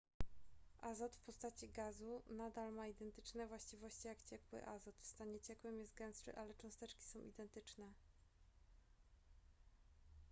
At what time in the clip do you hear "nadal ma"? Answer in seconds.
2.29-2.87